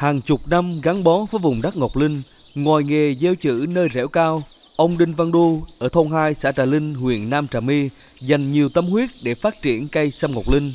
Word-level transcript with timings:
Hàng 0.00 0.20
chục 0.20 0.40
năm 0.50 0.72
gắn 0.82 1.04
bó 1.04 1.24
với 1.30 1.38
vùng 1.38 1.62
đất 1.62 1.76
Ngọc 1.76 1.96
Linh, 1.96 2.22
ngoài 2.54 2.84
nghề 2.84 3.14
gieo 3.14 3.34
chữ 3.34 3.66
nơi 3.68 3.88
rẻo 3.94 4.08
cao, 4.08 4.42
ông 4.76 4.98
Đinh 4.98 5.14
Văn 5.14 5.32
Đu 5.32 5.62
ở 5.78 5.88
thôn 5.88 6.10
2 6.10 6.34
xã 6.34 6.52
Trà 6.52 6.64
Linh, 6.64 6.94
huyện 6.94 7.30
Nam 7.30 7.48
Trà 7.48 7.60
My 7.60 7.88
dành 8.20 8.52
nhiều 8.52 8.68
tâm 8.68 8.86
huyết 8.86 9.10
để 9.24 9.34
phát 9.34 9.62
triển 9.62 9.88
cây 9.88 10.10
sâm 10.10 10.34
Ngọc 10.34 10.50
Linh. 10.52 10.72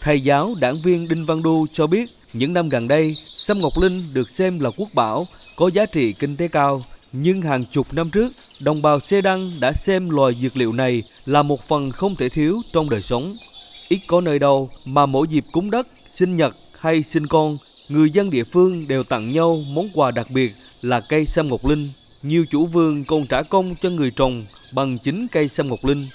Thầy 0.00 0.20
giáo 0.20 0.54
đảng 0.60 0.80
viên 0.82 1.08
Đinh 1.08 1.26
Văn 1.26 1.42
Đu 1.42 1.66
cho 1.72 1.86
biết 1.86 2.10
những 2.32 2.52
năm 2.52 2.68
gần 2.68 2.88
đây, 2.88 3.14
sâm 3.24 3.58
Ngọc 3.60 3.72
Linh 3.82 4.02
được 4.14 4.30
xem 4.30 4.60
là 4.60 4.70
quốc 4.76 4.88
bảo, 4.94 5.26
có 5.56 5.70
giá 5.70 5.86
trị 5.86 6.12
kinh 6.12 6.36
tế 6.36 6.48
cao. 6.48 6.80
Nhưng 7.12 7.42
hàng 7.42 7.64
chục 7.72 7.94
năm 7.94 8.10
trước, 8.10 8.32
đồng 8.60 8.82
bào 8.82 9.00
Xê 9.00 9.20
Đăng 9.20 9.52
đã 9.60 9.72
xem 9.72 10.10
loài 10.10 10.34
dược 10.42 10.56
liệu 10.56 10.72
này 10.72 11.02
là 11.26 11.42
một 11.42 11.68
phần 11.68 11.90
không 11.90 12.16
thể 12.16 12.28
thiếu 12.28 12.56
trong 12.72 12.90
đời 12.90 13.02
sống. 13.02 13.32
Ít 13.88 14.00
có 14.06 14.20
nơi 14.20 14.38
đâu 14.38 14.70
mà 14.84 15.06
mỗi 15.06 15.28
dịp 15.28 15.44
cúng 15.52 15.70
đất, 15.70 15.86
sinh 16.14 16.36
nhật 16.36 16.56
hay 16.78 17.02
sinh 17.02 17.26
con, 17.26 17.56
người 17.88 18.10
dân 18.10 18.30
địa 18.30 18.44
phương 18.44 18.84
đều 18.88 19.02
tặng 19.04 19.32
nhau 19.32 19.58
món 19.74 19.88
quà 19.94 20.10
đặc 20.10 20.26
biệt 20.34 20.52
là 20.82 21.00
cây 21.08 21.26
sâm 21.26 21.48
ngọc 21.48 21.64
linh. 21.64 21.88
Nhiều 22.22 22.44
chủ 22.50 22.66
vườn 22.66 23.04
còn 23.04 23.26
trả 23.26 23.42
công 23.42 23.74
cho 23.82 23.90
người 23.90 24.10
trồng 24.10 24.44
bằng 24.74 24.98
chính 25.04 25.26
cây 25.32 25.48
sâm 25.48 25.68
ngọc 25.68 25.78
linh. 25.82 26.06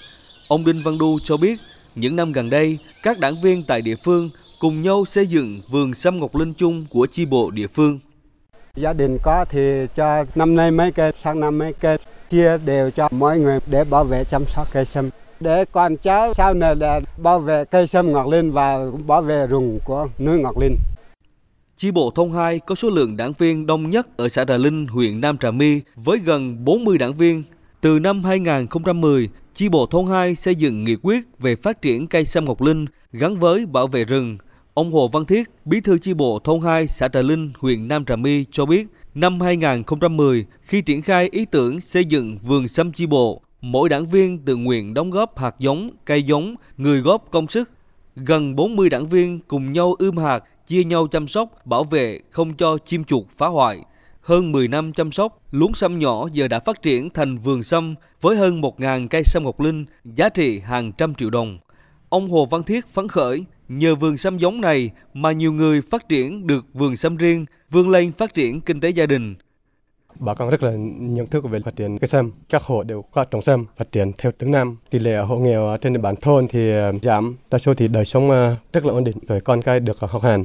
Ông 0.48 0.64
Đinh 0.64 0.82
Văn 0.82 0.98
Đu 0.98 1.18
cho 1.24 1.36
biết, 1.36 1.60
những 1.94 2.16
năm 2.16 2.32
gần 2.32 2.50
đây, 2.50 2.78
các 3.02 3.18
đảng 3.18 3.34
viên 3.42 3.62
tại 3.62 3.82
địa 3.82 3.96
phương 4.04 4.30
cùng 4.60 4.82
nhau 4.82 5.04
xây 5.04 5.26
dựng 5.26 5.60
vườn 5.70 5.94
sâm 5.94 6.20
ngọc 6.20 6.36
linh 6.36 6.54
chung 6.54 6.86
của 6.90 7.06
chi 7.06 7.26
bộ 7.26 7.50
địa 7.50 7.66
phương. 7.66 7.98
Gia 8.76 8.92
đình 8.92 9.18
có 9.22 9.44
thì 9.48 9.86
cho 9.94 10.24
năm 10.34 10.56
nay 10.56 10.70
mấy 10.70 10.92
cây, 10.92 11.12
sang 11.18 11.40
năm 11.40 11.58
mấy 11.58 11.72
cây, 11.72 11.98
chia 12.30 12.58
đều 12.64 12.90
cho 12.90 13.08
mọi 13.10 13.38
người 13.38 13.58
để 13.66 13.84
bảo 13.84 14.04
vệ 14.04 14.24
chăm 14.24 14.44
sóc 14.46 14.68
cây 14.72 14.84
sâm. 14.84 15.10
Để 15.40 15.64
con 15.72 15.96
cháu 15.96 16.34
sau 16.34 16.54
này 16.54 16.76
là 16.76 17.00
bảo 17.16 17.38
vệ 17.38 17.64
cây 17.64 17.86
sâm 17.86 18.12
Ngọc 18.12 18.28
Linh 18.28 18.52
và 18.52 18.78
bảo 19.06 19.22
vệ 19.22 19.46
rừng 19.46 19.78
của 19.84 20.08
núi 20.18 20.38
Ngọc 20.38 20.58
Linh. 20.58 20.76
Chi 21.82 21.90
bộ 21.90 22.10
thôn 22.10 22.30
2 22.30 22.58
có 22.58 22.74
số 22.74 22.90
lượng 22.90 23.16
đảng 23.16 23.32
viên 23.32 23.66
đông 23.66 23.90
nhất 23.90 24.16
ở 24.16 24.28
xã 24.28 24.44
Trà 24.44 24.56
Linh, 24.56 24.86
huyện 24.86 25.20
Nam 25.20 25.38
Trà 25.38 25.50
My 25.50 25.80
với 25.96 26.18
gần 26.18 26.64
40 26.64 26.98
đảng 26.98 27.14
viên. 27.14 27.42
Từ 27.80 27.98
năm 27.98 28.24
2010, 28.24 29.28
chi 29.54 29.68
bộ 29.68 29.86
thôn 29.86 30.06
2 30.06 30.34
xây 30.34 30.54
dựng 30.54 30.84
nghị 30.84 30.96
quyết 31.02 31.24
về 31.38 31.56
phát 31.56 31.82
triển 31.82 32.06
cây 32.06 32.24
sâm 32.24 32.44
Ngọc 32.44 32.62
Linh 32.62 32.86
gắn 33.12 33.36
với 33.36 33.66
bảo 33.66 33.86
vệ 33.86 34.04
rừng. 34.04 34.38
Ông 34.74 34.92
Hồ 34.92 35.08
Văn 35.08 35.24
Thiết, 35.24 35.50
bí 35.64 35.80
thư 35.80 35.98
chi 35.98 36.14
bộ 36.14 36.38
thôn 36.44 36.60
2 36.60 36.86
xã 36.86 37.08
Trà 37.08 37.20
Linh, 37.20 37.52
huyện 37.58 37.88
Nam 37.88 38.04
Trà 38.04 38.16
My 38.16 38.44
cho 38.50 38.66
biết, 38.66 38.86
năm 39.14 39.40
2010, 39.40 40.46
khi 40.62 40.82
triển 40.82 41.02
khai 41.02 41.28
ý 41.32 41.44
tưởng 41.44 41.80
xây 41.80 42.04
dựng 42.04 42.38
vườn 42.42 42.68
sâm 42.68 42.92
chi 42.92 43.06
bộ, 43.06 43.42
mỗi 43.60 43.88
đảng 43.88 44.06
viên 44.06 44.38
tự 44.38 44.56
nguyện 44.56 44.94
đóng 44.94 45.10
góp 45.10 45.38
hạt 45.38 45.54
giống, 45.58 45.90
cây 46.04 46.22
giống, 46.22 46.54
người 46.76 47.00
góp 47.00 47.30
công 47.30 47.48
sức. 47.48 47.70
Gần 48.16 48.56
40 48.56 48.90
đảng 48.90 49.08
viên 49.08 49.40
cùng 49.48 49.72
nhau 49.72 49.94
ươm 49.98 50.16
hạt, 50.16 50.44
chia 50.72 50.84
nhau 50.84 51.06
chăm 51.06 51.26
sóc, 51.26 51.66
bảo 51.66 51.84
vệ 51.84 52.20
không 52.30 52.54
cho 52.54 52.78
chim 52.78 53.04
chuột 53.04 53.24
phá 53.30 53.46
hoại. 53.46 53.78
Hơn 54.20 54.52
10 54.52 54.68
năm 54.68 54.92
chăm 54.92 55.12
sóc, 55.12 55.38
luống 55.50 55.74
sâm 55.74 55.98
nhỏ 55.98 56.28
giờ 56.32 56.48
đã 56.48 56.60
phát 56.60 56.82
triển 56.82 57.10
thành 57.10 57.36
vườn 57.36 57.62
sâm 57.62 57.94
với 58.20 58.36
hơn 58.36 58.60
1.000 58.60 59.08
cây 59.08 59.22
sâm 59.24 59.44
ngọc 59.44 59.60
linh, 59.60 59.84
giá 60.04 60.28
trị 60.28 60.58
hàng 60.60 60.92
trăm 60.92 61.14
triệu 61.14 61.30
đồng. 61.30 61.58
Ông 62.08 62.28
Hồ 62.28 62.46
Văn 62.46 62.62
Thiết 62.62 62.86
phấn 62.88 63.08
khởi, 63.08 63.44
nhờ 63.68 63.94
vườn 63.94 64.16
sâm 64.16 64.38
giống 64.38 64.60
này 64.60 64.90
mà 65.14 65.32
nhiều 65.32 65.52
người 65.52 65.82
phát 65.82 66.08
triển 66.08 66.46
được 66.46 66.66
vườn 66.74 66.96
sâm 66.96 67.16
riêng, 67.16 67.46
vươn 67.70 67.90
lên 67.90 68.12
phát 68.12 68.34
triển 68.34 68.60
kinh 68.60 68.80
tế 68.80 68.90
gia 68.90 69.06
đình. 69.06 69.34
Bà 70.18 70.34
con 70.34 70.50
rất 70.50 70.62
là 70.62 70.72
nhận 70.98 71.26
thức 71.26 71.44
về 71.44 71.60
phát 71.60 71.76
triển 71.76 71.98
cây 71.98 72.08
sâm. 72.08 72.32
Các 72.48 72.62
hộ 72.62 72.82
đều 72.82 73.02
có 73.02 73.24
trồng 73.24 73.42
sâm, 73.42 73.66
phát 73.76 73.92
triển 73.92 74.12
theo 74.18 74.32
từng 74.38 74.50
năm. 74.50 74.76
Tỷ 74.90 74.98
lệ 74.98 75.16
hộ 75.16 75.38
nghèo 75.38 75.76
trên 75.80 75.92
địa 75.92 76.00
bàn 76.00 76.14
thôn 76.16 76.48
thì 76.48 76.72
ờ, 76.72 76.92
giảm, 77.02 77.36
đa 77.50 77.58
số 77.58 77.74
thì 77.74 77.88
đời 77.88 78.04
sống 78.04 78.30
ờ, 78.30 78.56
rất 78.72 78.86
là 78.86 78.92
ổn 78.92 79.04
định, 79.04 79.16
rồi 79.28 79.40
con 79.40 79.62
cái 79.62 79.80
được 79.80 80.00
học 80.00 80.22
hành. 80.22 80.44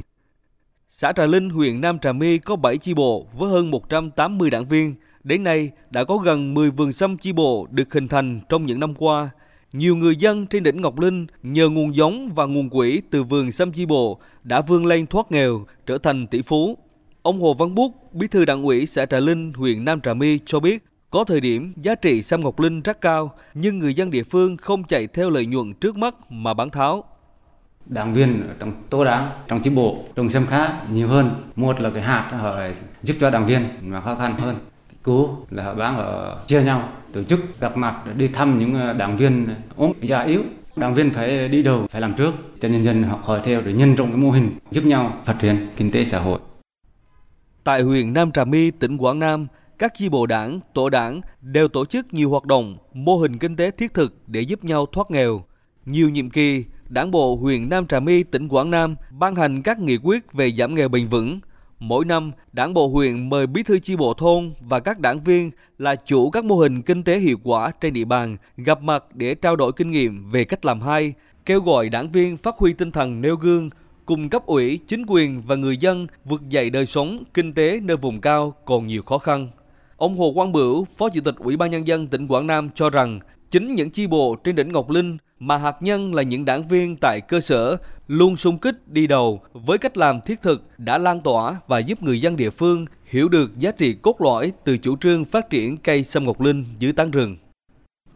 Xã 0.90 1.12
Trà 1.12 1.26
Linh, 1.26 1.50
huyện 1.50 1.80
Nam 1.80 1.98
Trà 1.98 2.12
My 2.12 2.38
có 2.38 2.56
7 2.56 2.78
chi 2.78 2.94
bộ 2.94 3.26
với 3.38 3.50
hơn 3.50 3.70
180 3.70 4.50
đảng 4.50 4.64
viên. 4.64 4.94
Đến 5.24 5.44
nay 5.44 5.70
đã 5.90 6.04
có 6.04 6.16
gần 6.16 6.54
10 6.54 6.70
vườn 6.70 6.92
sâm 6.92 7.18
chi 7.18 7.32
bộ 7.32 7.66
được 7.70 7.94
hình 7.94 8.08
thành 8.08 8.40
trong 8.48 8.66
những 8.66 8.80
năm 8.80 8.94
qua. 8.94 9.30
Nhiều 9.72 9.96
người 9.96 10.16
dân 10.16 10.46
trên 10.46 10.62
đỉnh 10.62 10.80
Ngọc 10.80 10.98
Linh 10.98 11.26
nhờ 11.42 11.68
nguồn 11.68 11.96
giống 11.96 12.28
và 12.34 12.44
nguồn 12.46 12.70
quỹ 12.70 13.02
từ 13.10 13.22
vườn 13.22 13.52
sâm 13.52 13.72
chi 13.72 13.86
bộ 13.86 14.20
đã 14.42 14.60
vươn 14.60 14.86
lên 14.86 15.06
thoát 15.06 15.32
nghèo, 15.32 15.66
trở 15.86 15.98
thành 15.98 16.26
tỷ 16.26 16.42
phú. 16.42 16.78
Ông 17.22 17.40
Hồ 17.40 17.54
Văn 17.54 17.74
Bút, 17.74 18.12
bí 18.12 18.26
thư 18.26 18.44
đảng 18.44 18.62
ủy 18.62 18.86
xã 18.86 19.06
Trà 19.06 19.20
Linh, 19.20 19.52
huyện 19.52 19.84
Nam 19.84 20.00
Trà 20.00 20.14
My 20.14 20.38
cho 20.46 20.60
biết, 20.60 20.84
có 21.10 21.24
thời 21.24 21.40
điểm 21.40 21.72
giá 21.82 21.94
trị 21.94 22.22
sâm 22.22 22.40
ngọc 22.40 22.60
linh 22.60 22.82
rất 22.82 23.00
cao, 23.00 23.34
nhưng 23.54 23.78
người 23.78 23.94
dân 23.94 24.10
địa 24.10 24.22
phương 24.22 24.56
không 24.56 24.84
chạy 24.84 25.06
theo 25.06 25.30
lợi 25.30 25.46
nhuận 25.46 25.74
trước 25.74 25.96
mắt 25.96 26.14
mà 26.30 26.54
bán 26.54 26.70
tháo. 26.70 27.04
Đảng 27.88 28.14
viên 28.14 28.42
trong 28.58 28.72
tổ 28.90 29.04
đảng, 29.04 29.30
trong 29.48 29.62
chi 29.62 29.70
bộ 29.70 30.04
trồng 30.16 30.30
sâm 30.30 30.46
khá 30.46 30.68
nhiều 30.92 31.08
hơn. 31.08 31.30
Một 31.56 31.80
là 31.80 31.90
cái 31.90 32.02
hạt 32.02 32.30
họ 32.40 32.56
giúp 33.02 33.14
cho 33.20 33.30
đảng 33.30 33.46
viên 33.46 33.62
mà 33.82 34.00
khó 34.00 34.14
khăn 34.14 34.36
hơn. 34.38 34.56
Cú 35.02 35.28
là 35.50 35.64
họ 35.64 35.74
bán 35.74 35.96
ở 35.96 36.38
chia 36.46 36.62
nhau, 36.62 36.88
tổ 37.12 37.22
chức 37.22 37.60
gặp 37.60 37.76
mặt 37.76 38.02
đi 38.16 38.28
thăm 38.28 38.58
những 38.58 38.74
ờ, 38.74 38.92
đảng 38.92 39.16
viên 39.16 39.46
ốm 39.76 39.92
già 40.02 40.22
yếu 40.22 40.42
đảng 40.76 40.94
viên 40.94 41.10
phải 41.10 41.48
đi 41.48 41.62
đầu 41.62 41.86
phải 41.90 42.00
làm 42.00 42.14
trước 42.14 42.34
cho 42.60 42.68
nhân 42.68 42.84
dân 42.84 43.02
học 43.02 43.20
hỏi 43.24 43.40
theo 43.44 43.60
để 43.64 43.72
nhân 43.72 43.94
rộng 43.94 44.08
cái 44.08 44.16
mô 44.16 44.30
hình 44.30 44.50
giúp 44.70 44.84
nhau 44.84 45.20
phát 45.24 45.36
triển 45.40 45.66
kinh 45.76 45.90
tế 45.90 46.04
xã 46.04 46.18
hội 46.18 46.40
Tại 47.64 47.82
huyện 47.82 48.12
Nam 48.12 48.32
Trà 48.32 48.44
My, 48.44 48.70
tỉnh 48.70 48.96
Quảng 48.96 49.18
Nam, 49.18 49.46
các 49.78 49.92
chi 49.94 50.08
bộ 50.08 50.26
đảng, 50.26 50.60
tổ 50.74 50.90
đảng 50.90 51.20
đều 51.40 51.68
tổ 51.68 51.84
chức 51.84 52.14
nhiều 52.14 52.30
hoạt 52.30 52.44
động, 52.44 52.76
mô 52.92 53.16
hình 53.16 53.38
kinh 53.38 53.56
tế 53.56 53.70
thiết 53.70 53.94
thực 53.94 54.14
để 54.26 54.40
giúp 54.40 54.64
nhau 54.64 54.86
thoát 54.92 55.10
nghèo. 55.10 55.44
Nhiều 55.86 56.08
nhiệm 56.08 56.30
kỳ, 56.30 56.64
Đảng 56.88 57.10
bộ 57.10 57.36
huyện 57.36 57.68
Nam 57.68 57.86
Trà 57.86 58.00
My, 58.00 58.22
tỉnh 58.22 58.48
Quảng 58.48 58.70
Nam 58.70 58.96
ban 59.10 59.34
hành 59.34 59.62
các 59.62 59.78
nghị 59.78 59.96
quyết 59.96 60.32
về 60.32 60.52
giảm 60.52 60.74
nghèo 60.74 60.88
bền 60.88 61.08
vững. 61.08 61.40
Mỗi 61.78 62.04
năm, 62.04 62.32
Đảng 62.52 62.74
bộ 62.74 62.88
huyện 62.88 63.28
mời 63.28 63.46
bí 63.46 63.62
thư 63.62 63.78
chi 63.78 63.96
bộ 63.96 64.14
thôn 64.14 64.52
và 64.60 64.80
các 64.80 64.98
đảng 64.98 65.20
viên 65.20 65.50
là 65.78 65.96
chủ 65.96 66.30
các 66.30 66.44
mô 66.44 66.56
hình 66.56 66.82
kinh 66.82 67.04
tế 67.04 67.18
hiệu 67.18 67.36
quả 67.44 67.70
trên 67.80 67.92
địa 67.92 68.04
bàn 68.04 68.36
gặp 68.56 68.82
mặt 68.82 69.04
để 69.14 69.34
trao 69.34 69.56
đổi 69.56 69.72
kinh 69.72 69.90
nghiệm 69.90 70.30
về 70.30 70.44
cách 70.44 70.64
làm 70.64 70.80
hay, 70.80 71.14
kêu 71.46 71.60
gọi 71.60 71.88
đảng 71.88 72.08
viên 72.08 72.36
phát 72.36 72.54
huy 72.58 72.72
tinh 72.72 72.90
thần 72.90 73.20
nêu 73.20 73.36
gương, 73.36 73.70
cùng 74.06 74.28
cấp 74.28 74.46
ủy, 74.46 74.78
chính 74.86 75.04
quyền 75.08 75.42
và 75.46 75.56
người 75.56 75.76
dân 75.76 76.06
vượt 76.24 76.48
dậy 76.48 76.70
đời 76.70 76.86
sống, 76.86 77.22
kinh 77.34 77.54
tế 77.54 77.80
nơi 77.82 77.96
vùng 77.96 78.20
cao 78.20 78.54
còn 78.64 78.86
nhiều 78.86 79.02
khó 79.02 79.18
khăn. 79.18 79.48
Ông 79.96 80.16
Hồ 80.16 80.32
Quang 80.34 80.52
Bửu, 80.52 80.84
Phó 80.84 81.08
Chủ 81.08 81.20
tịch 81.20 81.36
Ủy 81.38 81.56
ban 81.56 81.70
Nhân 81.70 81.86
dân 81.86 82.06
tỉnh 82.06 82.26
Quảng 82.26 82.46
Nam 82.46 82.70
cho 82.74 82.90
rằng 82.90 83.20
chính 83.50 83.74
những 83.74 83.90
chi 83.90 84.06
bộ 84.06 84.36
trên 84.44 84.56
đỉnh 84.56 84.72
Ngọc 84.72 84.90
Linh 84.90 85.16
mà 85.38 85.56
hạt 85.56 85.76
nhân 85.80 86.14
là 86.14 86.22
những 86.22 86.44
đảng 86.44 86.68
viên 86.68 86.96
tại 86.96 87.20
cơ 87.20 87.40
sở 87.40 87.76
luôn 88.08 88.36
sung 88.36 88.58
kích 88.58 88.88
đi 88.88 89.06
đầu 89.06 89.40
với 89.52 89.78
cách 89.78 89.96
làm 89.96 90.20
thiết 90.20 90.42
thực 90.42 90.64
đã 90.78 90.98
lan 90.98 91.20
tỏa 91.20 91.60
và 91.66 91.78
giúp 91.78 92.02
người 92.02 92.20
dân 92.20 92.36
địa 92.36 92.50
phương 92.50 92.86
hiểu 93.04 93.28
được 93.28 93.58
giá 93.58 93.72
trị 93.72 93.94
cốt 94.02 94.20
lõi 94.20 94.52
từ 94.64 94.78
chủ 94.78 94.96
trương 94.96 95.24
phát 95.24 95.50
triển 95.50 95.76
cây 95.76 96.04
sâm 96.04 96.24
Ngọc 96.24 96.40
Linh 96.40 96.64
dưới 96.78 96.92
tán 96.92 97.10
rừng. 97.10 97.36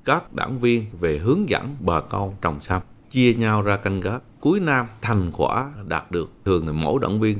Các 0.04 0.32
đảng 0.32 0.58
viên 0.58 0.86
về 1.00 1.18
hướng 1.18 1.48
dẫn 1.48 1.76
bà 1.80 2.00
con 2.00 2.34
trồng 2.42 2.60
sâm 2.60 2.82
chia 3.10 3.34
nhau 3.34 3.62
ra 3.62 3.76
canh 3.76 4.00
gác. 4.00 4.22
Cuối 4.40 4.60
năm, 4.60 4.86
thành 5.02 5.30
quả 5.36 5.72
đạt 5.88 6.10
được 6.10 6.32
thường 6.44 6.66
là 6.66 6.72
mỗi 6.72 6.98
đảng 7.02 7.20
viên 7.20 7.38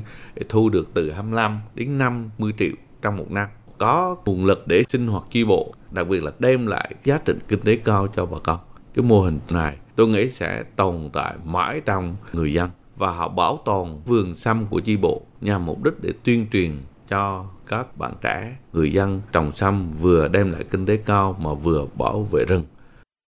thu 0.49 0.69
được 0.69 0.89
từ 0.93 1.11
25 1.11 1.59
đến 1.75 1.97
50 1.97 2.53
triệu 2.59 2.71
trong 3.01 3.17
một 3.17 3.31
năm. 3.31 3.47
Có 3.83 4.15
nguồn 4.25 4.45
lực 4.45 4.67
để 4.67 4.83
sinh 4.89 5.07
hoạt 5.07 5.23
chi 5.31 5.43
bộ, 5.43 5.73
đặc 5.91 6.07
biệt 6.07 6.23
là 6.23 6.31
đem 6.39 6.67
lại 6.67 6.95
giá 7.03 7.19
trị 7.25 7.33
kinh 7.47 7.59
tế 7.59 7.75
cao 7.75 8.07
cho 8.15 8.25
bà 8.25 8.37
con. 8.43 8.59
Cái 8.93 9.03
mô 9.03 9.21
hình 9.21 9.39
này 9.49 9.77
tôi 9.95 10.07
nghĩ 10.07 10.29
sẽ 10.29 10.63
tồn 10.75 11.09
tại 11.13 11.35
mãi 11.45 11.81
trong 11.85 12.15
người 12.33 12.53
dân 12.53 12.69
và 12.95 13.11
họ 13.11 13.27
bảo 13.27 13.59
tồn 13.65 13.87
vườn 14.05 14.35
sâm 14.35 14.65
của 14.65 14.79
chi 14.79 14.97
bộ 14.97 15.21
nhằm 15.41 15.65
mục 15.65 15.83
đích 15.83 15.93
để 16.01 16.13
tuyên 16.23 16.47
truyền 16.51 16.71
cho 17.09 17.45
các 17.67 17.97
bạn 17.97 18.13
trẻ, 18.21 18.55
người 18.73 18.91
dân 18.91 19.21
trồng 19.31 19.51
sâm 19.51 19.91
vừa 20.01 20.27
đem 20.27 20.51
lại 20.51 20.63
kinh 20.71 20.85
tế 20.85 20.97
cao 20.97 21.37
mà 21.41 21.53
vừa 21.53 21.85
bảo 21.95 22.27
vệ 22.31 22.45
rừng. 22.45 22.63